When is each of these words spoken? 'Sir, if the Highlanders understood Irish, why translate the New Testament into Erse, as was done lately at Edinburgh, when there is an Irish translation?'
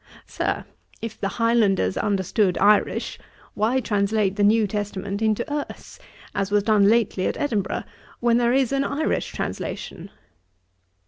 'Sir, 0.25 0.65
if 0.99 1.21
the 1.21 1.27
Highlanders 1.37 1.95
understood 1.95 2.57
Irish, 2.57 3.19
why 3.53 3.79
translate 3.79 4.35
the 4.35 4.43
New 4.43 4.65
Testament 4.65 5.21
into 5.21 5.45
Erse, 5.53 5.99
as 6.33 6.49
was 6.49 6.63
done 6.63 6.89
lately 6.89 7.27
at 7.27 7.37
Edinburgh, 7.37 7.83
when 8.19 8.37
there 8.39 8.51
is 8.51 8.71
an 8.71 8.83
Irish 8.83 9.31
translation?' 9.31 10.09